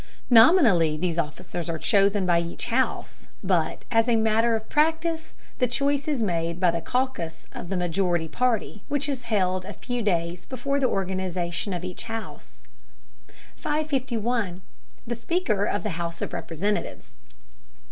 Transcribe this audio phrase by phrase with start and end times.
[0.31, 5.67] Nominally these officers are chosen by each house, but as a matter of practice the
[5.67, 10.01] choice is made by the caucus of the majority party, which is held a few
[10.01, 12.63] days before the organization of each house.
[13.57, 14.63] 551.
[15.05, 17.13] THE SPEAKER OF THE HOUSE OF REPRESENTATIVES.